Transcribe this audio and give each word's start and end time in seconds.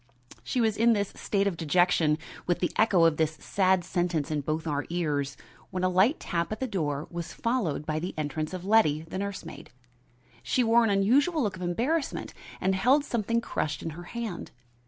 She 0.43 0.59
was 0.59 0.77
in 0.77 0.93
this 0.93 1.13
state 1.15 1.45
of 1.45 1.55
dejection, 1.57 2.17
with 2.47 2.57
the 2.57 2.71
echo 2.75 3.05
of 3.05 3.17
this 3.17 3.33
sad 3.33 3.83
sentence 3.83 4.31
in 4.31 4.41
both 4.41 4.65
our 4.65 4.83
ears, 4.89 5.37
when 5.69 5.83
a 5.83 5.89
light 5.89 6.19
tap 6.19 6.51
at 6.51 6.59
the 6.59 6.65
door 6.65 7.07
was 7.11 7.33
followed 7.33 7.85
by 7.85 7.99
the 7.99 8.15
entrance 8.17 8.51
of 8.51 8.65
Letty, 8.65 9.03
the 9.03 9.19
nurse 9.19 9.45
maid. 9.45 9.69
She 10.41 10.63
wore 10.63 10.83
an 10.83 10.89
unusual 10.89 11.43
look 11.43 11.55
of 11.55 11.61
embarrassment 11.61 12.33
and 12.59 12.73
held 12.73 13.05
something 13.05 13.41
crushed 13.41 13.83
in 13.83 13.91
her 13.91 14.05
hand. 14.05 14.49